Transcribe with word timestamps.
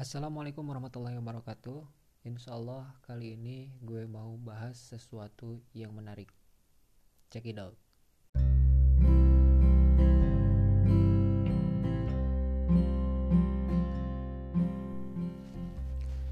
Assalamualaikum 0.00 0.64
warahmatullahi 0.64 1.20
wabarakatuh. 1.20 1.84
Insya 2.24 2.56
Allah 2.56 2.88
kali 3.04 3.36
ini 3.36 3.68
gue 3.84 4.08
mau 4.08 4.32
bahas 4.40 4.72
sesuatu 4.72 5.60
yang 5.76 5.92
menarik. 5.92 6.32
Check 7.28 7.44
it 7.44 7.60
out. 7.60 7.76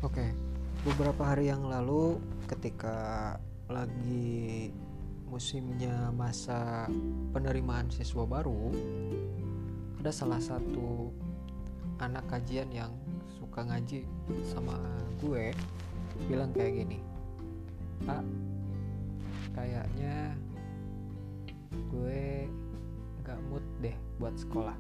Oke, 0.01 0.33
beberapa 0.89 1.29
hari 1.29 1.53
yang 1.53 1.69
lalu 1.69 2.25
ketika 2.49 3.37
lagi 3.69 4.73
musimnya 5.29 6.09
masa 6.17 6.89
penerimaan 7.37 7.93
siswa 7.93 8.25
baru, 8.25 8.73
ada 10.01 10.09
salah 10.09 10.41
satu 10.41 11.13
anak 12.01 12.25
kajian 12.33 12.73
yang 12.73 12.97
suka 13.59 13.75
ngaji 13.75 14.07
sama 14.55 14.79
gue 15.19 15.51
bilang 16.31 16.55
kayak 16.55 16.79
gini 16.79 17.03
pak 18.07 18.23
kayaknya 19.51 20.39
gue 21.91 22.47
gak 23.27 23.43
mood 23.51 23.67
deh 23.83 23.99
buat 24.23 24.31
sekolah 24.39 24.79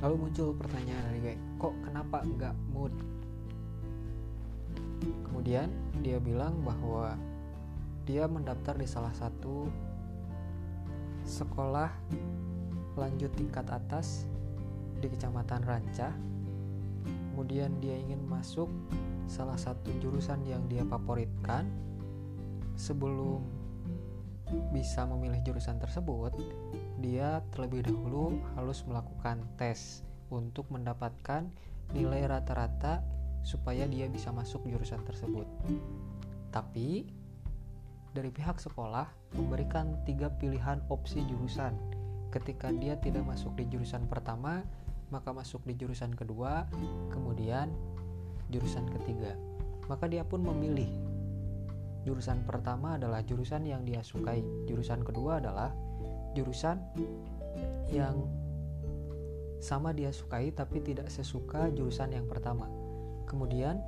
lalu 0.00 0.14
muncul 0.16 0.56
pertanyaan 0.56 1.04
dari 1.12 1.18
gue 1.20 1.34
kok 1.60 1.76
kenapa 1.84 2.24
gak 2.40 2.56
mood 2.72 2.96
kemudian 5.28 5.68
dia 6.00 6.16
bilang 6.16 6.64
bahwa 6.64 7.12
dia 8.08 8.24
mendaftar 8.24 8.80
di 8.80 8.88
salah 8.88 9.12
satu 9.12 9.68
sekolah 11.28 11.92
lanjut 12.96 13.36
tingkat 13.36 13.68
atas 13.68 14.24
di 14.96 15.12
Kecamatan 15.12 15.60
Ranca. 15.60 16.33
Kemudian 17.34 17.82
dia 17.82 17.98
ingin 17.98 18.22
masuk 18.30 18.70
salah 19.26 19.58
satu 19.58 19.90
jurusan 19.98 20.46
yang 20.46 20.62
dia 20.70 20.86
favoritkan. 20.86 21.66
Sebelum 22.78 23.42
bisa 24.70 25.02
memilih 25.02 25.42
jurusan 25.42 25.82
tersebut, 25.82 26.30
dia 27.02 27.42
terlebih 27.50 27.90
dahulu 27.90 28.38
harus 28.54 28.86
melakukan 28.86 29.42
tes 29.58 30.06
untuk 30.30 30.70
mendapatkan 30.70 31.50
nilai 31.90 32.30
rata-rata 32.30 33.02
supaya 33.42 33.82
dia 33.90 34.06
bisa 34.06 34.30
masuk 34.30 34.62
jurusan 34.70 35.02
tersebut. 35.02 35.50
Tapi 36.54 37.10
dari 38.14 38.30
pihak 38.30 38.62
sekolah 38.62 39.10
memberikan 39.34 39.98
tiga 40.06 40.30
pilihan 40.38 40.78
opsi 40.86 41.26
jurusan. 41.26 41.74
Ketika 42.30 42.70
dia 42.70 42.94
tidak 43.02 43.26
masuk 43.26 43.58
di 43.58 43.66
jurusan 43.66 44.06
pertama, 44.06 44.62
maka 45.14 45.30
masuk 45.30 45.62
di 45.62 45.78
jurusan 45.78 46.10
kedua, 46.18 46.66
kemudian 47.14 47.70
jurusan 48.50 48.90
ketiga. 48.98 49.38
Maka 49.86 50.10
dia 50.10 50.26
pun 50.26 50.42
memilih. 50.42 50.90
Jurusan 52.02 52.42
pertama 52.42 52.98
adalah 52.98 53.22
jurusan 53.22 53.62
yang 53.62 53.86
dia 53.86 54.02
sukai, 54.02 54.42
jurusan 54.66 55.06
kedua 55.06 55.38
adalah 55.38 55.70
jurusan 56.34 56.82
yang 57.94 58.26
sama 59.62 59.94
dia 59.96 60.12
sukai 60.12 60.52
tapi 60.52 60.82
tidak 60.84 61.08
sesuka 61.08 61.70
jurusan 61.72 62.12
yang 62.12 62.26
pertama. 62.28 62.68
Kemudian 63.24 63.80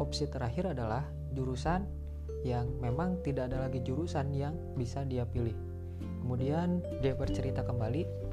opsi 0.00 0.30
terakhir 0.30 0.72
adalah 0.72 1.04
jurusan 1.36 1.84
yang 2.46 2.70
memang 2.80 3.20
tidak 3.20 3.52
ada 3.52 3.68
lagi 3.68 3.82
jurusan 3.84 4.32
yang 4.32 4.56
bisa 4.78 5.04
dia 5.04 5.28
pilih. 5.28 5.52
Kemudian 6.24 6.80
dia 7.04 7.12
bercerita 7.12 7.60
kembali 7.60 8.25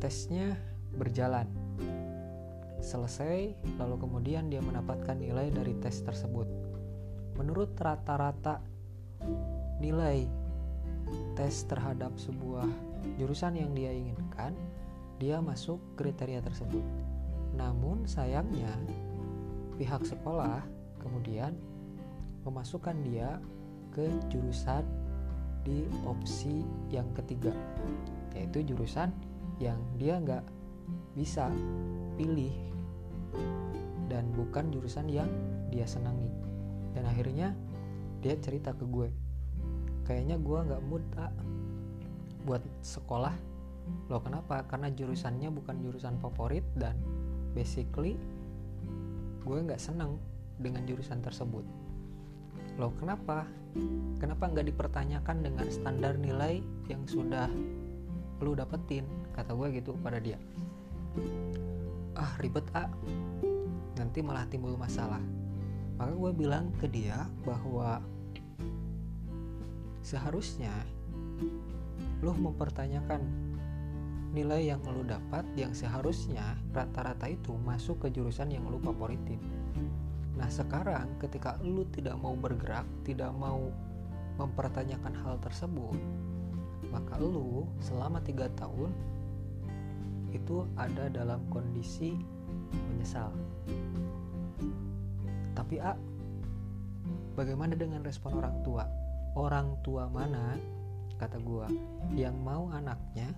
tesnya 0.00 0.56
berjalan. 0.96 1.44
Selesai, 2.80 3.52
lalu 3.76 3.96
kemudian 4.00 4.48
dia 4.48 4.64
mendapatkan 4.64 5.12
nilai 5.12 5.52
dari 5.52 5.76
tes 5.84 6.00
tersebut. 6.00 6.48
Menurut 7.36 7.76
rata-rata 7.76 8.64
nilai 9.78 10.24
tes 11.36 11.68
terhadap 11.68 12.16
sebuah 12.16 12.64
jurusan 13.20 13.60
yang 13.60 13.76
dia 13.76 13.92
inginkan, 13.92 14.56
dia 15.20 15.36
masuk 15.44 15.76
kriteria 16.00 16.40
tersebut. 16.40 16.82
Namun 17.52 18.08
sayangnya, 18.08 18.72
pihak 19.76 20.00
sekolah 20.08 20.64
kemudian 21.04 21.52
memasukkan 22.48 22.96
dia 23.04 23.36
ke 23.92 24.08
jurusan 24.32 24.80
di 25.60 25.84
opsi 26.08 26.64
yang 26.88 27.12
ketiga, 27.12 27.52
yaitu 28.32 28.64
jurusan 28.64 29.12
yang 29.60 29.78
dia 30.00 30.16
nggak 30.16 30.44
bisa 31.14 31.52
pilih 32.16 32.52
dan 34.10 34.26
bukan 34.34 34.72
jurusan 34.74 35.06
yang 35.06 35.30
dia 35.70 35.86
senangi. 35.86 36.32
Dan 36.90 37.06
akhirnya 37.06 37.54
dia 38.18 38.34
cerita 38.40 38.74
ke 38.74 38.82
gue 38.88 39.30
kayaknya 40.10 40.42
gue 40.42 40.58
nggak 40.58 40.82
mood 40.90 41.06
ah, 41.14 41.30
buat 42.42 42.66
sekolah. 42.82 43.30
Lo 44.10 44.18
kenapa? 44.18 44.66
Karena 44.66 44.90
jurusannya 44.90 45.54
bukan 45.54 45.78
jurusan 45.86 46.18
favorit 46.18 46.66
dan 46.74 46.98
basically 47.54 48.18
gue 49.46 49.58
nggak 49.62 49.78
seneng 49.78 50.18
dengan 50.58 50.82
jurusan 50.82 51.22
tersebut. 51.22 51.62
Lo 52.74 52.90
kenapa? 52.98 53.46
Kenapa 54.18 54.50
nggak 54.50 54.66
dipertanyakan 54.66 55.46
dengan 55.46 55.66
standar 55.70 56.18
nilai 56.18 56.58
yang 56.90 57.06
sudah 57.06 57.46
lu 58.42 58.58
dapetin 58.58 59.06
kata 59.40 59.56
gue 59.56 59.68
gitu 59.80 59.96
pada 60.04 60.20
dia. 60.20 60.36
Ah 62.12 62.36
ribet 62.44 62.68
ah 62.76 62.92
nanti 63.96 64.20
malah 64.20 64.44
timbul 64.52 64.76
masalah. 64.76 65.20
Maka 65.96 66.12
gue 66.12 66.32
bilang 66.36 66.68
ke 66.76 66.84
dia 66.88 67.24
bahwa 67.48 68.04
seharusnya 70.04 70.72
lu 72.20 72.36
mempertanyakan 72.36 73.24
nilai 74.36 74.76
yang 74.76 74.84
lu 74.84 75.02
dapat 75.08 75.42
yang 75.56 75.72
seharusnya 75.72 76.54
rata-rata 76.76 77.26
itu 77.26 77.56
masuk 77.64 78.04
ke 78.04 78.08
jurusan 78.12 78.52
yang 78.52 78.68
lu 78.68 78.76
favoritin. 78.84 79.40
Nah 80.36 80.52
sekarang 80.52 81.16
ketika 81.16 81.56
lu 81.64 81.88
tidak 81.88 82.20
mau 82.20 82.36
bergerak 82.36 82.84
tidak 83.08 83.32
mau 83.32 83.72
mempertanyakan 84.36 85.12
hal 85.20 85.36
tersebut 85.40 85.96
maka 86.88 87.20
lu 87.20 87.68
selama 87.78 88.18
tiga 88.24 88.50
tahun 88.58 88.90
itu 90.30 90.66
ada 90.78 91.10
dalam 91.10 91.42
kondisi 91.50 92.14
menyesal. 92.90 93.30
Tapi 95.54 95.76
A 95.82 95.94
bagaimana 97.34 97.74
dengan 97.74 98.02
respon 98.02 98.38
orang 98.38 98.62
tua? 98.66 98.86
Orang 99.38 99.78
tua 99.86 100.10
mana 100.10 100.58
kata 101.20 101.38
gua 101.38 101.68
yang 102.16 102.34
mau 102.40 102.72
anaknya 102.72 103.30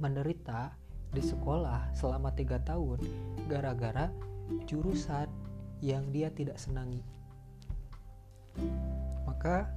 menderita 0.00 0.72
di 1.12 1.20
sekolah 1.20 1.92
selama 1.92 2.32
tiga 2.32 2.56
tahun 2.64 3.02
gara-gara 3.50 4.08
jurusan 4.64 5.28
yang 5.84 6.08
dia 6.14 6.32
tidak 6.32 6.56
senangi? 6.56 7.04
Maka 9.28 9.68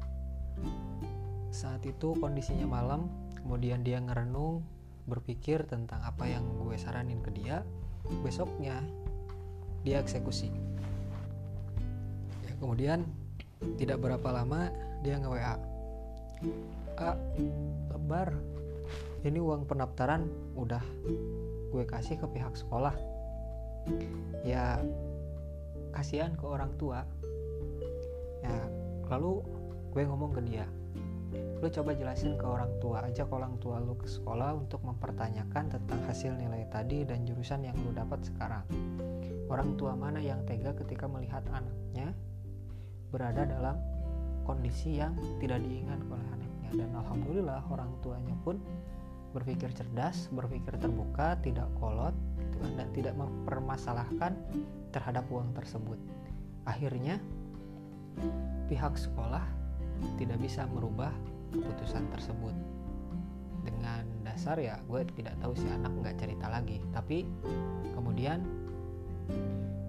saat 1.55 1.83
itu 1.87 2.11
kondisinya 2.19 2.67
malam, 2.67 3.07
kemudian 3.39 3.79
dia 3.79 3.99
ngerenung, 4.03 4.63
berpikir 5.05 5.65
tentang 5.69 6.01
apa 6.01 6.25
yang 6.25 6.43
gue 6.61 6.75
saranin 6.77 7.21
ke 7.21 7.31
dia. 7.33 7.61
Besoknya 8.21 8.81
dia 9.85 10.01
eksekusi. 10.01 10.49
Ya, 12.45 12.51
kemudian 12.57 13.05
tidak 13.77 14.01
berapa 14.01 14.29
lama 14.29 14.69
dia 15.05 15.21
nge 15.21 15.29
WA. 15.29 15.55
A, 16.97 17.11
lebar. 17.93 18.33
Ini 19.25 19.41
uang 19.41 19.65
pendaftaran 19.65 20.29
udah 20.53 20.81
gue 21.73 21.83
kasih 21.85 22.21
ke 22.21 22.29
pihak 22.29 22.53
sekolah. 22.53 22.93
Ya 24.45 24.81
kasihan 25.93 26.33
ke 26.37 26.45
orang 26.45 26.73
tua. 26.77 27.01
Ya, 28.45 28.69
lalu 29.09 29.41
gue 29.89 30.03
ngomong 30.05 30.37
ke 30.37 30.41
dia, 30.45 30.69
lu 31.61 31.67
coba 31.71 31.91
jelasin 31.95 32.35
ke 32.37 32.45
orang 32.45 32.69
tua 32.83 33.01
aja 33.05 33.23
ke 33.25 33.33
orang 33.33 33.55
tua 33.57 33.81
lu 33.81 33.95
ke 33.97 34.05
sekolah 34.05 34.53
untuk 34.53 34.83
mempertanyakan 34.85 35.71
tentang 35.71 35.99
hasil 36.05 36.35
nilai 36.35 36.67
tadi 36.69 37.07
dan 37.07 37.23
jurusan 37.23 37.65
yang 37.65 37.75
lu 37.81 37.95
dapat 37.95 38.21
sekarang 38.21 38.65
orang 39.49 39.73
tua 39.79 39.95
mana 39.95 40.19
yang 40.19 40.41
tega 40.45 40.73
ketika 40.75 41.05
melihat 41.07 41.41
anaknya 41.53 42.11
berada 43.09 43.47
dalam 43.47 43.77
kondisi 44.45 44.99
yang 44.99 45.15
tidak 45.41 45.63
diingat 45.63 45.97
oleh 46.11 46.27
anaknya 46.35 46.69
dan 46.85 46.89
alhamdulillah 46.93 47.61
orang 47.71 47.89
tuanya 48.03 48.35
pun 48.45 48.61
berpikir 49.35 49.67
cerdas, 49.75 50.31
berpikir 50.31 50.79
terbuka, 50.79 51.35
tidak 51.43 51.67
kolot 51.75 52.15
gitu 52.39 52.55
kan 52.63 52.71
dan 52.79 52.87
tidak 52.95 53.13
mempermasalahkan 53.19 54.31
terhadap 54.95 55.27
uang 55.27 55.51
tersebut. 55.51 55.99
Akhirnya 56.63 57.19
pihak 58.71 58.95
sekolah 58.95 59.43
tidak 60.15 60.37
bisa 60.41 60.67
merubah 60.69 61.11
keputusan 61.51 62.07
tersebut. 62.11 62.55
Dengan 63.65 64.05
dasar 64.21 64.61
ya 64.61 64.77
gue 64.85 65.01
tidak 65.17 65.35
tahu 65.41 65.57
si 65.57 65.65
anak 65.69 65.91
nggak 66.01 66.15
cerita 66.21 66.47
lagi. 66.51 66.77
Tapi 66.93 67.25
kemudian 67.95 68.45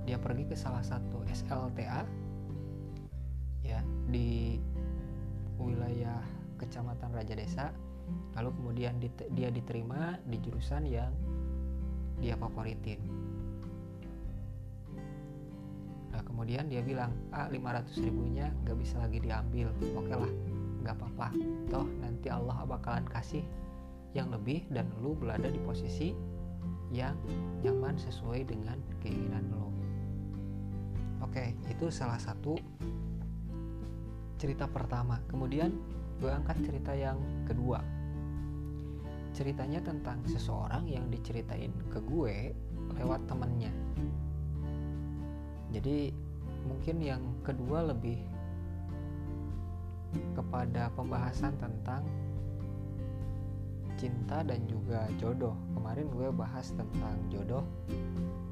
dia 0.07 0.17
pergi 0.17 0.47
ke 0.47 0.57
salah 0.57 0.87
satu 0.87 1.27
SLTA 1.29 2.07
ya 3.67 3.83
di 4.09 4.57
wilayah 5.59 6.23
kecamatan 6.57 7.11
Raja 7.13 7.35
Desa. 7.35 7.67
Lalu 8.39 8.51
kemudian 8.55 9.03
dia 9.35 9.51
diterima 9.51 10.15
di 10.23 10.39
jurusan 10.39 10.87
yang 10.87 11.11
dia 12.23 12.39
favoritin 12.39 13.03
kemudian 16.37 16.69
dia 16.69 16.85
bilang 16.85 17.17
ah 17.33 17.49
500 17.49 18.05
ribunya 18.05 18.53
gak 18.69 18.77
bisa 18.77 19.01
lagi 19.01 19.25
diambil. 19.25 19.73
Oke 19.97 20.13
lah 20.13 20.33
gak 20.85 21.01
apa-apa. 21.01 21.33
Toh 21.73 21.89
nanti 22.05 22.29
Allah 22.29 22.61
bakalan 22.69 23.09
kasih 23.09 23.41
yang 24.13 24.29
lebih 24.29 24.69
dan 24.69 24.85
lu 25.01 25.17
berada 25.17 25.49
di 25.49 25.59
posisi 25.65 26.13
yang 26.93 27.17
nyaman 27.65 27.97
sesuai 27.97 28.47
dengan 28.47 28.79
keinginan 29.03 29.43
lo 29.51 29.67
oke 31.37 31.53
itu 31.69 31.91
salah 31.91 32.17
satu 32.17 32.57
cerita 34.37 34.69
pertama. 34.69 35.21
Kemudian 35.29 35.73
gue 36.21 36.33
angkat 36.33 36.61
cerita 36.65 36.93
yang 36.93 37.21
kedua. 37.49 37.81
Ceritanya 39.37 39.85
tentang 39.85 40.25
seseorang 40.25 40.89
yang 40.89 41.09
diceritain 41.13 41.73
ke 41.93 42.01
gue 42.09 42.57
lewat 42.97 43.21
temennya. 43.29 43.73
Jadi 45.77 46.09
mungkin 46.67 47.01
yang 47.01 47.23
kedua 47.47 47.87
lebih 47.87 48.21
kepada 50.35 50.93
pembahasan 50.95 51.57
tentang 51.57 52.05
cinta 53.97 54.45
dan 54.45 54.61
juga 54.69 55.09
jodoh. 55.17 55.57
Kemarin 55.73 56.07
gue 56.13 56.29
bahas 56.31 56.69
tentang 56.77 57.17
jodoh 57.33 57.65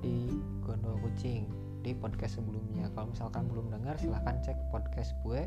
di 0.00 0.32
gondol 0.64 0.96
kucing 1.04 1.44
di 1.84 1.92
podcast 1.92 2.40
sebelumnya. 2.40 2.88
Kalau 2.96 3.12
misalkan 3.12 3.44
belum 3.52 3.68
dengar 3.68 3.94
silahkan 4.00 4.40
cek 4.40 4.56
podcast 4.72 5.12
gue. 5.22 5.44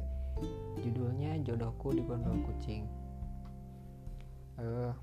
Judulnya 0.86 1.42
jodohku 1.42 1.98
di 1.98 2.06
gondol 2.06 2.38
kucing. 2.46 2.86
Uh, 4.62 4.94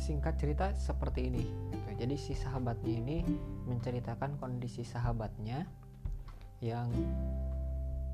singkat 0.00 0.40
cerita 0.40 0.72
seperti 0.72 1.28
ini. 1.28 1.44
Gitu. 1.44 2.08
jadi 2.08 2.16
si 2.16 2.32
sahabatnya 2.32 2.94
ini 3.04 3.18
menceritakan 3.68 4.40
kondisi 4.40 4.80
sahabatnya 4.80 5.68
yang 6.62 6.88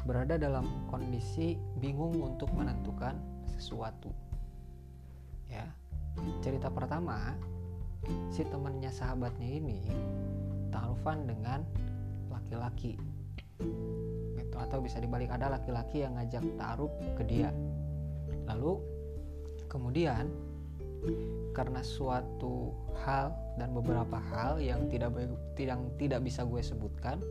berada 0.08 0.40
dalam 0.40 0.64
kondisi 0.88 1.60
bingung 1.76 2.16
untuk 2.16 2.48
menentukan 2.56 3.14
sesuatu. 3.44 4.08
Ya 5.52 5.68
cerita 6.40 6.72
pertama 6.72 7.36
si 8.32 8.42
temannya 8.48 8.88
sahabatnya 8.88 9.48
ini 9.60 9.78
taruhan 10.72 11.28
dengan 11.28 11.60
laki-laki. 12.32 12.96
Atau 14.58 14.82
bisa 14.82 14.98
dibalik 14.98 15.30
ada 15.30 15.54
laki-laki 15.54 16.02
yang 16.02 16.18
ngajak 16.18 16.42
taruh 16.58 16.90
ke 17.14 17.22
dia. 17.28 17.52
Lalu 18.48 18.80
kemudian 19.68 20.32
karena 21.54 21.84
suatu 21.84 22.74
hal 23.06 23.30
dan 23.54 23.70
beberapa 23.70 24.18
hal 24.34 24.58
yang 24.58 24.90
tidak 24.90 25.14
tidak 25.54 25.78
tidak 25.94 26.20
bisa 26.26 26.42
gue 26.42 26.58
sebutkan 26.58 27.22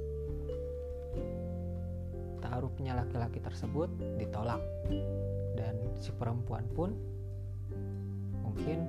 taruhnya 2.48 2.96
laki-laki 2.96 3.44
tersebut 3.44 3.92
ditolak. 4.16 4.64
Dan 5.60 5.76
si 6.00 6.16
perempuan 6.16 6.64
pun 6.72 6.96
mungkin 8.40 8.88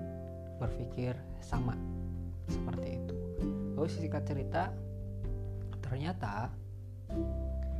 berpikir 0.62 1.18
sama 1.42 1.74
seperti 2.46 3.02
itu. 3.02 3.16
Lalu 3.74 3.88
singkat 3.90 4.22
cerita 4.26 4.70
ternyata 5.82 6.52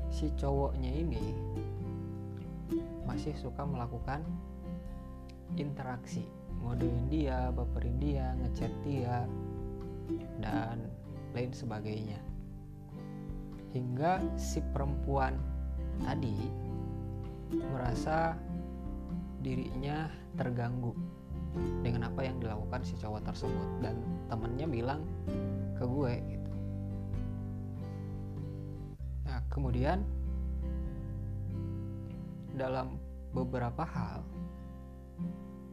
si 0.09 0.33
cowoknya 0.35 0.91
ini 0.91 1.25
masih 3.05 3.37
suka 3.39 3.63
melakukan 3.65 4.25
interaksi. 5.57 6.25
Ngodein 6.59 7.07
dia, 7.07 7.55
baperin 7.55 7.97
dia, 8.03 8.35
ngechat 8.43 8.73
dia 8.83 9.25
dan 10.43 10.91
lain 11.33 11.53
sebagainya. 11.55 12.19
Hingga 13.73 14.25
si 14.41 14.65
perempuan 14.73 15.37
tadi 16.05 16.37
merasa 17.73 18.37
dirinya 19.41 20.11
terganggu 20.37 20.93
dengan 21.81 22.11
apa 22.13 22.21
yang 22.27 22.37
dilakukan 22.39 22.85
si 22.85 22.95
cowok 23.01 23.23
tersebut. 23.25 23.69
Dan 23.81 23.97
temennya 24.29 24.67
bilang 24.69 25.01
ke 25.79 25.85
gue 25.87 26.13
gitu. 26.29 26.53
Nah 29.25 29.41
kemudian 29.49 30.03
dalam 32.59 32.99
beberapa 33.31 33.87
hal 33.87 34.27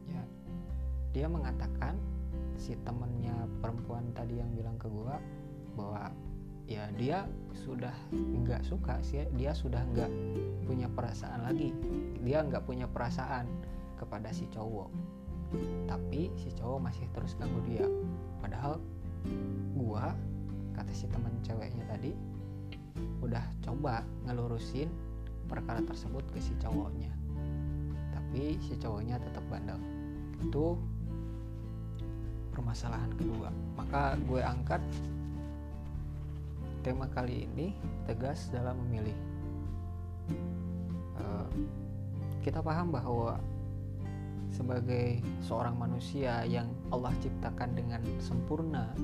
ya 0.06 0.22
dia 1.10 1.26
mengatakan 1.26 1.98
si 2.54 2.78
temennya 2.86 3.34
perempuan 3.58 4.06
tadi 4.14 4.38
yang 4.38 4.50
bilang 4.54 4.78
ke 4.78 4.86
gue 4.86 5.16
bahwa 5.74 6.14
ya 6.66 6.90
dia 6.98 7.30
sudah 7.54 7.94
nggak 8.12 8.66
suka 8.66 8.98
sih 9.06 9.22
dia 9.38 9.54
sudah 9.54 9.82
nggak 9.94 10.10
punya 10.66 10.90
perasaan 10.90 11.46
lagi. 11.46 11.70
Dia 12.26 12.42
nggak 12.42 12.66
punya 12.66 12.90
perasaan 12.90 13.46
kepada 13.96 14.34
si 14.34 14.50
cowok. 14.50 14.90
Tapi 15.86 16.34
si 16.34 16.50
cowok 16.58 16.90
masih 16.90 17.06
terus 17.14 17.38
ganggu 17.38 17.62
dia. 17.64 17.86
Padahal 18.42 18.82
gua 19.78 20.12
kata 20.74 20.92
si 20.92 21.06
teman 21.08 21.32
ceweknya 21.46 21.86
tadi 21.88 22.12
udah 23.22 23.42
coba 23.64 24.04
ngelurusin 24.28 24.90
perkara 25.46 25.80
tersebut 25.86 26.26
ke 26.34 26.42
si 26.42 26.52
cowoknya. 26.58 27.14
Tapi 28.12 28.58
si 28.58 28.74
cowoknya 28.74 29.22
tetap 29.22 29.46
bandel. 29.46 29.78
Itu 30.42 30.76
permasalahan 32.50 33.12
kedua. 33.14 33.52
Maka 33.78 34.16
gue 34.26 34.40
angkat 34.40 34.80
tema 36.86 37.10
kali 37.10 37.50
ini 37.50 37.74
tegas 38.06 38.46
dalam 38.54 38.78
memilih. 38.86 39.18
Uh, 41.18 41.50
kita 42.46 42.62
paham 42.62 42.94
bahwa 42.94 43.42
sebagai 44.54 45.18
seorang 45.42 45.74
manusia 45.74 46.46
yang 46.46 46.70
Allah 46.94 47.10
ciptakan 47.18 47.74
dengan 47.74 47.98
sempurna 48.22 48.94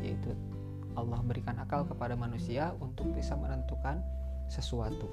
yaitu 0.00 0.32
Allah 0.96 1.20
berikan 1.20 1.60
akal 1.60 1.84
kepada 1.84 2.16
manusia 2.16 2.72
untuk 2.80 3.12
bisa 3.12 3.36
menentukan 3.36 4.00
sesuatu. 4.48 5.04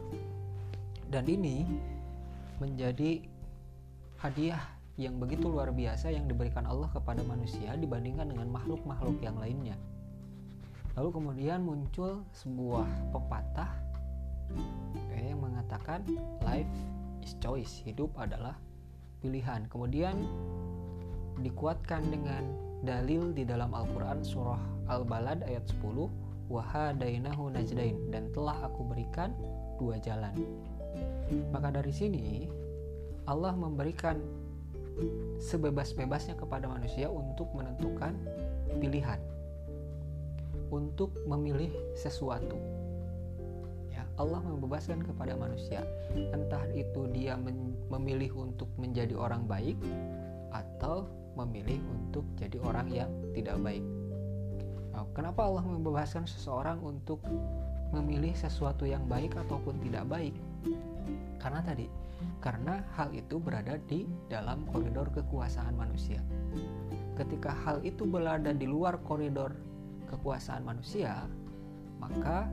Dan 1.11 1.27
ini 1.27 1.67
menjadi 2.63 3.19
hadiah 4.23 4.63
yang 4.95 5.19
begitu 5.19 5.51
luar 5.51 5.75
biasa 5.75 6.07
yang 6.15 6.23
diberikan 6.23 6.63
Allah 6.63 6.87
kepada 6.87 7.19
manusia 7.27 7.75
dibandingkan 7.75 8.31
dengan 8.31 8.47
makhluk-makhluk 8.47 9.19
yang 9.19 9.35
lainnya 9.35 9.75
lalu 10.97 11.09
kemudian 11.13 11.61
muncul 11.61 12.25
sebuah 12.33 13.13
pepatah 13.13 13.69
yang 15.21 15.43
mengatakan 15.43 16.01
life 16.41 16.73
is 17.21 17.37
choice 17.37 17.85
hidup 17.85 18.09
adalah 18.17 18.57
pilihan. 19.21 19.69
Kemudian 19.69 20.17
dikuatkan 21.37 22.01
dengan 22.09 22.41
dalil 22.81 23.29
di 23.33 23.45
dalam 23.45 23.73
Al-Quran 23.77 24.25
surah 24.25 24.61
Al-Balad 24.89 25.45
ayat 25.45 25.69
10 25.69 25.83
wahadainahu 26.49 27.53
najdain 27.53 28.09
dan 28.09 28.31
telah 28.31 28.55
aku 28.65 28.87
berikan 28.87 29.35
dua 29.75 29.99
jalan 29.99 30.31
maka 31.51 31.69
dari 31.75 31.91
sini 31.91 32.47
Allah 33.27 33.51
memberikan 33.51 34.15
sebebas-bebasnya 35.43 36.39
kepada 36.39 36.71
manusia 36.71 37.11
untuk 37.11 37.51
menentukan 37.51 38.15
pilihan 38.79 39.19
untuk 40.71 41.15
memilih 41.25 41.71
sesuatu. 41.95 42.77
Allah 44.17 44.41
membebaskan 44.41 45.05
kepada 45.05 45.37
manusia. 45.37 45.85
Entah 46.33 46.65
itu 46.73 47.05
dia 47.13 47.37
memilih 47.93 48.33
untuk 48.33 48.65
menjadi 48.81 49.13
orang 49.13 49.45
baik 49.45 49.77
atau 50.49 51.05
memilih 51.37 51.77
untuk 51.93 52.25
jadi 52.33 52.57
orang 52.65 52.89
yang 52.89 53.09
tidak 53.37 53.61
baik. 53.61 53.85
Nah, 54.89 55.05
kenapa 55.13 55.45
Allah 55.45 55.61
membebaskan 55.61 56.25
seseorang 56.25 56.81
untuk 56.81 57.21
memilih 57.93 58.33
sesuatu 58.33 58.89
yang 58.89 59.05
baik 59.05 59.37
ataupun 59.37 59.77
tidak 59.85 60.09
baik? 60.09 60.33
Karena 61.37 61.61
tadi 61.61 61.85
karena 62.41 62.81
hal 62.97 63.13
itu 63.13 63.37
berada 63.37 63.77
di 63.85 64.09
dalam 64.25 64.65
koridor 64.73 65.13
kekuasaan 65.13 65.77
manusia. 65.77 66.17
Ketika 67.13 67.53
hal 67.53 67.85
itu 67.85 68.09
berada 68.09 68.49
di 68.49 68.65
luar 68.65 68.97
koridor 69.05 69.53
kekuasaan 70.09 70.63
manusia 70.63 71.27
maka 71.97 72.47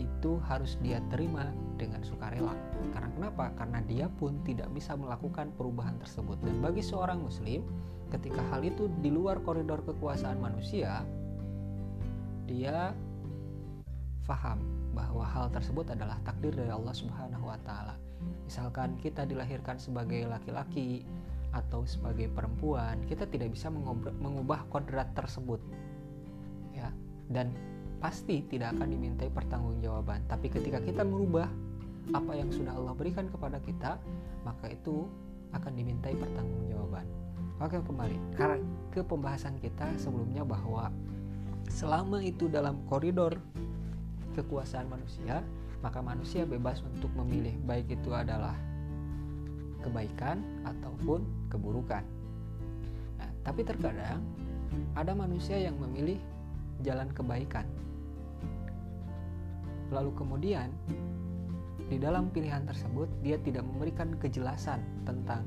itu 0.00 0.40
harus 0.48 0.80
dia 0.80 0.98
terima 1.12 1.52
dengan 1.76 2.00
sukarela. 2.00 2.56
Karena 2.96 3.12
kenapa? 3.12 3.52
Karena 3.52 3.84
dia 3.84 4.08
pun 4.08 4.40
tidak 4.48 4.72
bisa 4.72 4.96
melakukan 4.96 5.52
perubahan 5.54 6.00
tersebut. 6.00 6.40
Dan 6.40 6.64
bagi 6.64 6.80
seorang 6.80 7.20
muslim, 7.20 7.60
ketika 8.08 8.40
hal 8.48 8.64
itu 8.64 8.88
di 9.04 9.12
luar 9.12 9.38
koridor 9.44 9.84
kekuasaan 9.84 10.40
manusia 10.40 11.04
dia 12.50 12.90
faham 14.26 14.58
bahwa 14.90 15.22
hal 15.22 15.46
tersebut 15.54 15.86
adalah 15.94 16.18
takdir 16.26 16.50
dari 16.50 16.74
Allah 16.74 16.90
Subhanahu 16.90 17.46
wa 17.46 17.58
taala. 17.62 17.94
Misalkan 18.42 18.98
kita 18.98 19.22
dilahirkan 19.22 19.78
sebagai 19.78 20.26
laki-laki 20.26 21.06
atau 21.54 21.86
sebagai 21.86 22.26
perempuan, 22.30 22.98
kita 23.06 23.26
tidak 23.30 23.54
bisa 23.54 23.70
mengubah 24.18 24.66
kodrat 24.66 25.14
tersebut. 25.14 25.62
Dan 27.30 27.54
pasti 28.02 28.42
tidak 28.50 28.74
akan 28.74 28.90
dimintai 28.90 29.30
pertanggungjawaban. 29.30 30.26
Tapi 30.26 30.50
ketika 30.50 30.82
kita 30.82 31.06
merubah 31.06 31.46
apa 32.10 32.32
yang 32.34 32.50
sudah 32.50 32.74
Allah 32.74 32.96
berikan 32.96 33.30
kepada 33.30 33.62
kita, 33.62 34.02
maka 34.42 34.66
itu 34.72 35.06
akan 35.54 35.72
dimintai 35.78 36.18
pertanggungjawaban. 36.18 37.06
Oke, 37.60 37.76
kembali 37.76 38.16
ke 38.90 39.04
pembahasan 39.04 39.60
kita 39.60 39.84
sebelumnya 40.00 40.42
bahwa 40.42 40.88
selama 41.68 42.24
itu 42.24 42.48
dalam 42.48 42.80
koridor 42.88 43.36
kekuasaan 44.32 44.88
manusia, 44.88 45.44
maka 45.84 46.00
manusia 46.00 46.48
bebas 46.48 46.80
untuk 46.80 47.12
memilih 47.20 47.52
baik 47.68 47.92
itu 47.92 48.16
adalah 48.16 48.56
kebaikan 49.84 50.40
ataupun 50.64 51.24
keburukan. 51.52 52.04
Nah, 53.20 53.30
tapi 53.44 53.60
terkadang 53.64 54.24
ada 54.96 55.12
manusia 55.12 55.60
yang 55.60 55.76
memilih 55.76 56.16
jalan 56.82 57.08
kebaikan. 57.12 57.66
Lalu 59.90 60.10
kemudian 60.14 60.70
di 61.90 61.98
dalam 61.98 62.30
pilihan 62.30 62.62
tersebut 62.66 63.10
dia 63.20 63.36
tidak 63.42 63.66
memberikan 63.66 64.14
kejelasan 64.22 64.78
tentang 65.02 65.42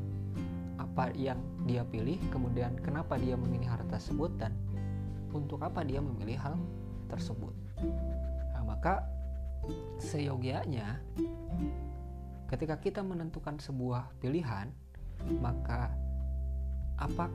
apa 0.75 1.09
yang 1.15 1.39
dia 1.63 1.87
pilih, 1.87 2.19
kemudian 2.27 2.75
kenapa 2.83 3.15
dia 3.15 3.39
memilih 3.39 3.71
hal 3.71 3.81
tersebut 3.87 4.29
dan 4.35 4.51
untuk 5.31 5.63
apa 5.63 5.81
dia 5.81 6.03
memilih 6.03 6.35
hal 6.37 6.55
tersebut 7.07 7.55
maka 8.83 9.07
seyogianya 9.95 10.99
ketika 12.51 12.75
kita 12.83 12.99
menentukan 12.99 13.55
sebuah 13.55 14.11
pilihan 14.19 14.67
maka 15.39 15.87
apa 16.99 17.31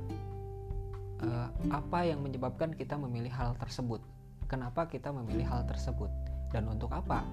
uh, 1.23 1.49
apa 1.73 2.07
yang 2.07 2.23
menyebabkan 2.23 2.75
kita 2.75 2.95
memilih 2.95 3.33
hal 3.33 3.55
tersebut? 3.59 4.03
Kenapa 4.49 4.89
kita 4.89 5.13
memilih 5.13 5.45
hal 5.45 5.69
tersebut? 5.69 6.09
Dan 6.49 6.71
untuk 6.73 6.89
apa 6.95 7.25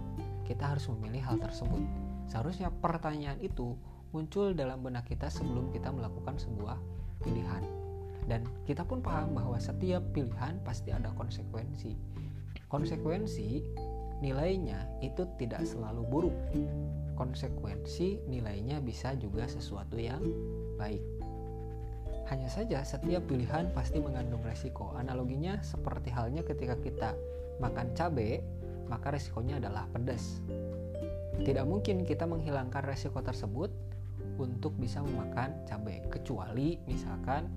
kita 0.44 0.76
harus 0.76 0.86
memilih 0.92 1.24
hal 1.24 1.38
tersebut? 1.40 1.82
Seharusnya 2.28 2.70
pertanyaan 2.70 3.40
itu 3.40 3.78
muncul 4.12 4.56
dalam 4.56 4.84
benak 4.84 5.08
kita 5.08 5.28
sebelum 5.32 5.72
kita 5.72 5.92
melakukan 5.92 6.36
sebuah 6.40 6.78
pilihan. 7.24 7.64
Dan 8.26 8.42
kita 8.66 8.82
pun 8.82 9.06
paham 9.06 9.38
bahwa 9.38 9.56
setiap 9.62 10.02
pilihan 10.12 10.58
pasti 10.66 10.90
ada 10.90 11.14
konsekuensi. 11.14 11.94
Konsekuensi 12.66 13.62
nilainya 14.20 14.90
itu 15.06 15.30
tidak 15.38 15.64
selalu 15.70 16.02
buruk. 16.10 16.36
Konsekuensi 17.16 18.26
nilainya 18.28 18.82
bisa 18.82 19.14
juga 19.16 19.46
sesuatu 19.48 19.96
yang 19.96 20.26
baik. 20.76 21.15
Hanya 22.26 22.50
saja 22.50 22.82
setiap 22.82 23.30
pilihan 23.30 23.70
pasti 23.74 24.02
mengandung 24.02 24.42
resiko. 24.42 24.94
Analoginya 24.98 25.62
seperti 25.62 26.10
halnya 26.10 26.42
ketika 26.42 26.74
kita 26.82 27.14
makan 27.62 27.94
cabai, 27.94 28.42
maka 28.90 29.14
resikonya 29.14 29.62
adalah 29.62 29.86
pedas. 29.94 30.42
Tidak 31.46 31.66
mungkin 31.68 32.02
kita 32.02 32.26
menghilangkan 32.26 32.82
resiko 32.82 33.22
tersebut 33.22 33.70
untuk 34.42 34.74
bisa 34.82 35.06
memakan 35.06 35.54
cabai, 35.70 36.02
kecuali 36.10 36.82
misalkan 36.90 37.52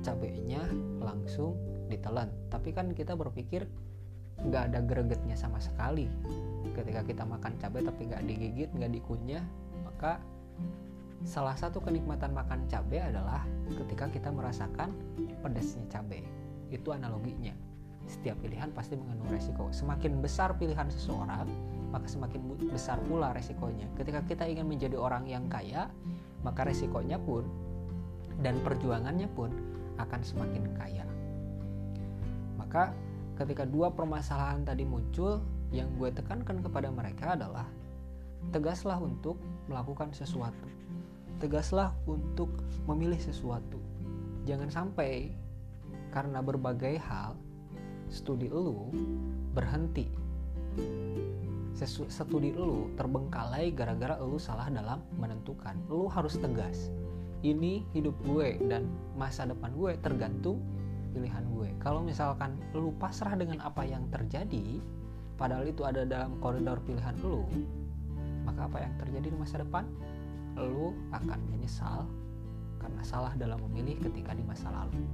cabainya 0.00 0.64
langsung 1.04 1.58
ditelan. 1.92 2.32
Tapi 2.48 2.72
kan 2.72 2.96
kita 2.96 3.12
berpikir 3.12 3.68
nggak 4.36 4.62
ada 4.72 4.80
gregetnya 4.84 5.36
sama 5.36 5.56
sekali 5.60 6.08
ketika 6.76 7.00
kita 7.08 7.24
makan 7.24 7.56
cabai 7.56 7.80
tapi 7.80 8.04
nggak 8.04 8.24
digigit 8.28 8.68
nggak 8.76 8.92
dikunyah 9.00 9.40
maka 9.80 10.20
salah 11.26 11.58
satu 11.58 11.82
kenikmatan 11.82 12.30
makan 12.30 12.70
cabai 12.70 13.02
adalah 13.02 13.42
ketika 13.66 14.06
kita 14.08 14.30
merasakan 14.30 14.94
pedasnya 15.42 15.82
cabai 15.90 16.22
itu 16.70 16.94
analoginya. 16.94 17.52
Setiap 18.06 18.38
pilihan 18.38 18.70
pasti 18.70 18.94
mengandung 18.94 19.34
resiko. 19.34 19.66
Semakin 19.74 20.22
besar 20.22 20.54
pilihan 20.54 20.86
seseorang 20.86 21.50
maka 21.90 22.06
semakin 22.06 22.70
besar 22.70 23.02
pula 23.10 23.34
resikonya. 23.34 23.90
Ketika 23.98 24.22
kita 24.22 24.46
ingin 24.46 24.70
menjadi 24.70 24.94
orang 24.94 25.26
yang 25.26 25.50
kaya 25.50 25.90
maka 26.46 26.62
resikonya 26.62 27.18
pun 27.18 27.42
dan 28.38 28.62
perjuangannya 28.62 29.26
pun 29.34 29.50
akan 29.98 30.20
semakin 30.22 30.64
kaya. 30.78 31.02
Maka 32.54 32.94
ketika 33.34 33.66
dua 33.66 33.90
permasalahan 33.90 34.62
tadi 34.62 34.86
muncul, 34.86 35.42
yang 35.74 35.90
gue 35.98 36.14
tekankan 36.14 36.62
kepada 36.62 36.88
mereka 36.94 37.34
adalah 37.34 37.66
tegaslah 38.54 39.02
untuk 39.02 39.40
melakukan 39.66 40.14
sesuatu. 40.14 40.68
Tegaslah 41.36 41.92
untuk 42.08 42.48
memilih 42.88 43.20
sesuatu. 43.20 43.80
Jangan 44.48 44.70
sampai 44.72 45.34
karena 46.14 46.40
berbagai 46.40 46.96
hal 47.02 47.36
studi 48.08 48.48
lu 48.48 48.88
berhenti. 49.52 50.08
Sesu 51.76 52.08
studi 52.08 52.56
lu 52.56 52.88
terbengkalai 52.96 53.74
gara-gara 53.76 54.16
lu 54.22 54.40
salah 54.40 54.72
dalam 54.72 55.04
menentukan. 55.20 55.76
Lu 55.92 56.08
harus 56.08 56.40
tegas. 56.40 56.88
Ini 57.44 57.84
hidup 57.92 58.16
gue 58.24 58.56
dan 58.64 58.88
masa 59.14 59.44
depan 59.44 59.76
gue 59.76 59.92
tergantung 60.00 60.64
pilihan 61.16 61.44
gue 61.56 61.72
kalau 61.80 62.04
misalkan 62.04 62.60
lu 62.76 62.92
pasrah 63.00 63.32
dengan 63.40 63.64
apa 63.64 63.88
yang 63.88 64.04
terjadi 64.12 64.84
padahal 65.40 65.64
itu 65.64 65.80
ada 65.88 66.04
dalam 66.04 66.36
koridor 66.44 66.76
pilihan 66.84 67.16
lu 67.24 67.48
maka 68.44 68.68
apa 68.68 68.84
yang 68.84 68.92
terjadi 69.00 69.32
di 69.32 69.38
masa 69.40 69.64
depan 69.64 69.88
lu 70.64 70.96
akan 71.12 71.40
menyesal 71.52 72.08
karena 72.80 73.02
salah 73.04 73.32
dalam 73.36 73.60
memilih 73.68 74.00
ketika 74.00 74.32
di 74.32 74.44
masa 74.44 74.72
lalu. 74.72 75.04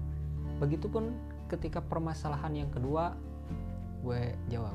Begitupun 0.62 1.10
ketika 1.50 1.82
permasalahan 1.82 2.66
yang 2.66 2.70
kedua 2.70 3.16
gue 4.02 4.34
jawab 4.50 4.74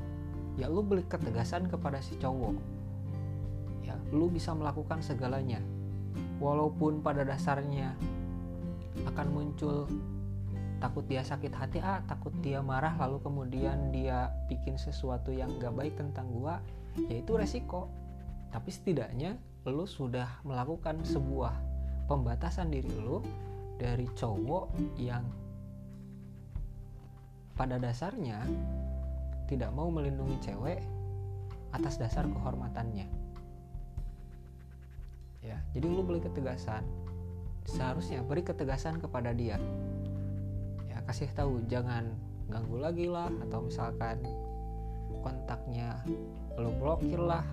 ya 0.57 0.65
lu 0.65 0.81
beli 0.81 1.05
ketegasan 1.05 1.69
kepada 1.69 2.01
si 2.01 2.17
cowok. 2.17 2.57
Ya 3.85 3.95
lu 4.11 4.27
bisa 4.27 4.51
melakukan 4.51 4.99
segalanya 4.99 5.61
walaupun 6.41 6.99
pada 7.05 7.23
dasarnya 7.23 7.93
akan 9.05 9.27
muncul 9.29 9.85
takut 10.77 11.05
dia 11.09 11.25
sakit 11.25 11.53
hati 11.53 11.79
ah 11.81 12.05
takut 12.05 12.33
dia 12.41 12.61
marah 12.61 12.93
lalu 13.01 13.17
kemudian 13.21 13.89
dia 13.89 14.29
bikin 14.45 14.77
sesuatu 14.77 15.33
yang 15.33 15.49
gak 15.57 15.73
baik 15.73 15.97
tentang 15.97 16.29
gua 16.33 16.59
yaitu 17.05 17.37
resiko. 17.37 17.87
Tapi 18.49 18.73
setidaknya 18.73 19.37
lu 19.69 19.85
sudah 19.87 20.41
melakukan 20.47 21.03
sebuah 21.03 21.53
pembatasan 22.07 22.71
diri 22.71 22.91
lu 22.97 23.19
dari 23.77 24.07
cowok 24.15 24.97
yang 24.97 25.23
pada 27.57 27.81
dasarnya 27.81 28.41
tidak 29.49 29.71
mau 29.73 29.89
melindungi 29.89 30.37
cewek 30.43 30.79
atas 31.73 31.99
dasar 31.99 32.25
kehormatannya. 32.27 33.07
Ya 35.43 35.57
jadi 35.73 35.87
lu 35.87 36.03
beli 36.03 36.23
ketegasan. 36.23 36.83
Seharusnya 37.67 38.23
beri 38.23 38.47
ketegasan 38.47 39.03
kepada 39.03 39.35
dia. 39.35 39.59
Kasih 41.07 41.31
tahu 41.31 41.63
jangan 41.71 42.03
ganggu 42.51 42.83
lagi 42.83 43.07
lah 43.07 43.31
atau 43.47 43.63
misalkan 43.63 44.19
kontaknya 45.23 46.03
lu 46.59 46.67
blokir 46.75 47.15
lah 47.15 47.47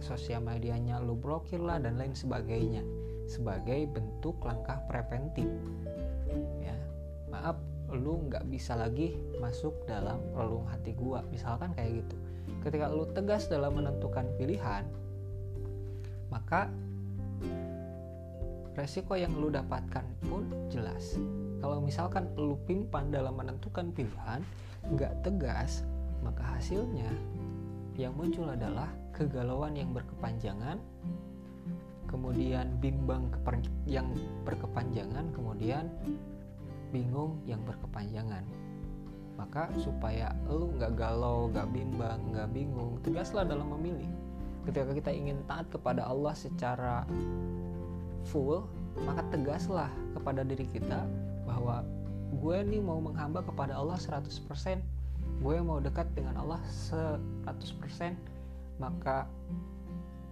sosial 0.00 0.44
medianya 0.44 1.00
lu 1.00 1.16
blokir 1.16 1.60
lah 1.60 1.80
dan 1.80 1.96
lain 1.96 2.12
sebagainya 2.12 2.82
sebagai 3.26 3.90
bentuk 3.90 4.38
langkah 4.46 4.78
preventif. 4.86 5.48
Ya 6.62 6.76
maaf 7.30 7.58
lu 7.90 8.26
nggak 8.30 8.46
bisa 8.50 8.74
lagi 8.74 9.14
masuk 9.38 9.74
dalam 9.86 10.18
relung 10.34 10.66
hati 10.66 10.94
gua. 10.94 11.22
Misalkan 11.30 11.74
kayak 11.74 12.04
gitu. 12.04 12.16
Ketika 12.62 12.90
lu 12.90 13.06
tegas 13.10 13.46
dalam 13.50 13.78
menentukan 13.78 14.26
pilihan 14.38 14.86
maka 16.26 16.66
resiko 18.76 19.16
yang 19.16 19.32
lu 19.38 19.48
dapatkan 19.48 20.04
pun 20.26 20.44
jelas. 20.68 21.16
Kalau 21.62 21.80
misalkan 21.80 22.28
lu 22.36 22.60
pimpan 22.68 23.08
dalam 23.08 23.34
menentukan 23.34 23.90
pilihan 23.96 24.44
nggak 24.86 25.26
tegas 25.26 25.82
maka 26.22 26.58
hasilnya 26.58 27.08
yang 27.96 28.12
muncul 28.12 28.44
adalah 28.46 28.92
kegalauan 29.16 29.72
yang 29.72 29.96
berkepanjangan 29.96 30.76
kemudian 32.06 32.76
bimbang 32.78 33.32
yang 33.88 34.06
berkepanjangan 34.44 35.32
kemudian 35.32 35.88
bingung 36.94 37.42
yang 37.44 37.60
berkepanjangan. 37.66 38.44
Maka 39.36 39.68
supaya 39.76 40.32
lu 40.48 40.72
nggak 40.80 40.96
galau, 40.96 41.52
nggak 41.52 41.68
bimbang, 41.68 42.20
nggak 42.32 42.48
bingung, 42.56 42.96
tegaslah 43.04 43.44
dalam 43.44 43.68
memilih. 43.76 44.08
Ketika 44.64 44.96
kita 44.96 45.10
ingin 45.12 45.38
taat 45.44 45.68
kepada 45.68 46.08
Allah 46.08 46.32
secara 46.32 47.04
full, 48.32 48.64
maka 49.04 49.22
tegaslah 49.28 49.92
kepada 50.16 50.40
diri 50.40 50.64
kita 50.72 51.04
bahwa 51.44 51.84
gue 52.32 52.58
nih 52.64 52.82
mau 52.82 52.98
menghamba 52.98 53.44
kepada 53.44 53.76
Allah 53.76 53.94
100% 54.00 54.82
gue 55.36 55.56
mau 55.60 55.78
dekat 55.78 56.08
dengan 56.16 56.34
Allah 56.40 56.58
100% 56.90 57.54
maka 58.76 59.28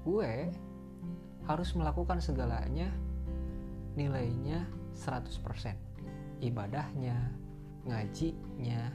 gue 0.05 0.53
harus 1.45 1.71
melakukan 1.77 2.21
segalanya 2.21 2.89
nilainya 3.95 4.69
100% 4.97 6.45
ibadahnya 6.45 7.17
ngajinya 7.85 8.93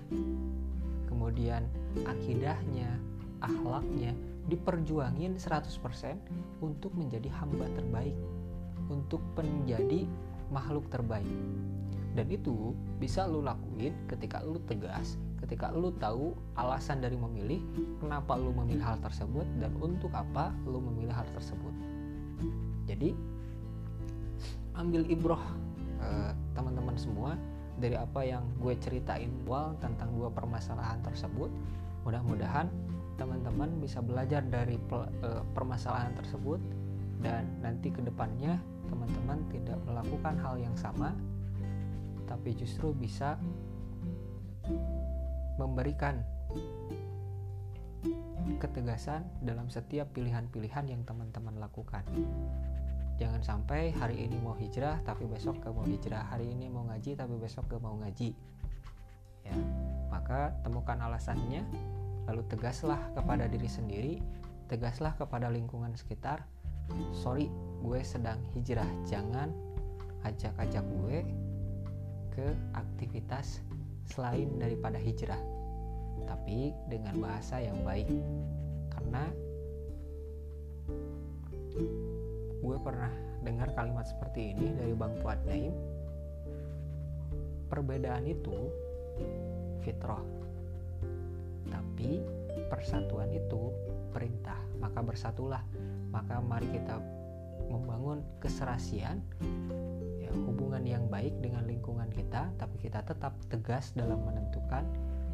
kemudian 1.10 1.66
akidahnya 2.06 2.98
akhlaknya 3.42 4.14
diperjuangin 4.50 5.38
100% 5.38 5.78
untuk 6.66 6.92
menjadi 6.98 7.30
hamba 7.38 7.70
terbaik 7.78 8.18
untuk 8.90 9.22
menjadi 9.38 10.10
makhluk 10.50 10.90
terbaik. 10.90 11.30
Dan 12.18 12.26
itu 12.34 12.74
bisa 12.98 13.30
lu 13.30 13.46
lakuin 13.46 13.94
ketika 14.10 14.42
lu 14.42 14.58
tegas 14.66 15.16
ketika 15.50 15.74
lu 15.74 15.90
tahu 15.98 16.38
alasan 16.54 17.02
dari 17.02 17.18
memilih 17.18 17.58
kenapa 17.98 18.38
lu 18.38 18.54
memilih 18.54 18.86
hal 18.86 19.02
tersebut 19.02 19.50
dan 19.58 19.74
untuk 19.82 20.14
apa 20.14 20.54
lu 20.70 20.78
memilih 20.78 21.10
hal 21.10 21.26
tersebut. 21.34 21.74
Jadi 22.86 23.18
ambil 24.78 25.10
ibroh 25.10 25.42
eh, 26.06 26.38
teman-teman 26.54 26.94
semua 27.02 27.34
dari 27.82 27.98
apa 27.98 28.22
yang 28.22 28.46
gue 28.62 28.78
ceritain 28.78 29.34
awal 29.50 29.74
tentang 29.82 30.14
dua 30.14 30.30
permasalahan 30.30 31.02
tersebut. 31.02 31.50
Mudah-mudahan 32.06 32.70
teman-teman 33.18 33.74
bisa 33.82 34.06
belajar 34.06 34.46
dari 34.46 34.78
eh, 34.78 35.42
permasalahan 35.58 36.14
tersebut 36.14 36.62
dan 37.26 37.50
nanti 37.66 37.90
ke 37.90 38.06
depannya 38.06 38.62
teman-teman 38.86 39.42
tidak 39.50 39.82
melakukan 39.90 40.38
hal 40.46 40.62
yang 40.62 40.78
sama 40.78 41.18
tapi 42.30 42.54
justru 42.54 42.94
bisa 42.94 43.42
memberikan 45.60 46.24
ketegasan 48.58 49.28
dalam 49.44 49.68
setiap 49.68 50.10
pilihan-pilihan 50.16 50.88
yang 50.88 51.04
teman-teman 51.04 51.60
lakukan. 51.60 52.02
Jangan 53.20 53.44
sampai 53.44 53.92
hari 53.92 54.24
ini 54.24 54.40
mau 54.40 54.56
hijrah 54.56 55.04
tapi 55.04 55.28
besok 55.28 55.60
gak 55.60 55.76
mau 55.76 55.84
hijrah, 55.84 56.24
hari 56.32 56.56
ini 56.56 56.72
mau 56.72 56.88
ngaji 56.88 57.20
tapi 57.20 57.36
besok 57.36 57.68
gak 57.68 57.84
mau 57.84 58.00
ngaji. 58.00 58.32
Ya, 59.44 59.56
maka 60.08 60.56
temukan 60.64 60.96
alasannya, 60.96 61.68
lalu 62.32 62.48
tegaslah 62.48 63.00
kepada 63.12 63.52
diri 63.52 63.68
sendiri, 63.68 64.16
tegaslah 64.72 65.12
kepada 65.20 65.52
lingkungan 65.52 65.92
sekitar. 66.00 66.48
Sorry, 67.12 67.52
gue 67.84 68.00
sedang 68.08 68.40
hijrah, 68.56 68.88
jangan 69.04 69.52
ajak-ajak 70.24 70.84
gue 71.04 71.28
ke 72.32 72.48
aktivitas 72.72 73.60
selain 74.10 74.50
daripada 74.58 74.98
hijrah 74.98 75.40
tapi 76.26 76.74
dengan 76.90 77.18
bahasa 77.22 77.62
yang 77.62 77.78
baik. 77.86 78.10
Karena 78.94 79.24
gue 82.60 82.78
pernah 82.84 83.14
dengar 83.42 83.72
kalimat 83.74 84.06
seperti 84.06 84.54
ini 84.54 84.74
dari 84.78 84.94
Bang 84.94 85.16
Fuad 85.22 85.40
Naim. 85.48 85.74
Perbedaan 87.70 88.26
itu 88.26 88.74
fitrah 89.86 90.26
tapi 91.70 92.24
persatuan 92.70 93.30
itu 93.30 93.70
perintah. 94.10 94.58
Maka 94.82 95.00
bersatulah. 95.06 95.62
Maka 96.10 96.42
mari 96.42 96.66
kita 96.74 96.98
membangun 97.70 98.26
keserasian 98.42 99.22
hubungan 100.34 100.84
yang 100.86 101.06
baik 101.08 101.34
dengan 101.42 101.66
lingkungan 101.66 102.10
kita 102.14 102.50
tapi 102.58 102.76
kita 102.82 103.02
tetap 103.06 103.34
tegas 103.50 103.92
dalam 103.94 104.22
menentukan 104.24 104.86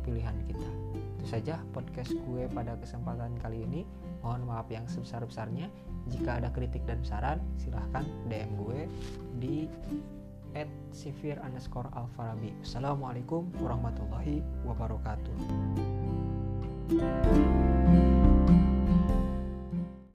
pilihan 0.05 0.37
kita. 0.45 0.69
Itu 1.17 1.25
saja 1.25 1.57
podcast 1.73 2.13
gue 2.13 2.45
pada 2.53 2.77
kesempatan 2.77 3.35
kali 3.41 3.65
ini. 3.65 3.81
Mohon 4.21 4.41
maaf 4.49 4.67
yang 4.69 4.85
sebesar-besarnya. 4.85 5.67
Jika 6.13 6.37
ada 6.37 6.53
kritik 6.53 6.85
dan 6.85 7.01
saran 7.01 7.41
silahkan 7.57 8.05
DM 8.29 8.51
gue 8.61 8.79
di 9.41 9.65
at 10.55 10.71
sifir 10.95 11.35
underscore 11.43 11.91
alfarabi 11.93 12.55
Assalamualaikum 12.63 13.51
warahmatullahi 13.59 14.39
wabarakatuh 14.63 15.35